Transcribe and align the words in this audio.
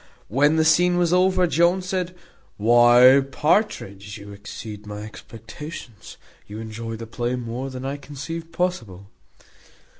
When 0.29 0.55
the 0.55 0.65
scene 0.65 0.97
was 0.97 1.13
over 1.13 1.45
Jones 1.45 1.87
said, 1.87 2.15
"Why, 2.57 3.21
Partridge, 3.29 4.17
you 4.17 4.31
exceed 4.31 4.87
my 4.87 5.01
expectations. 5.03 6.17
You 6.47 6.57
enjoy 6.59 6.95
the 6.95 7.05
play 7.05 7.35
more 7.35 7.69
than 7.69 7.85
I 7.85 7.97
conceived 7.97 8.51
possible." 8.51 9.05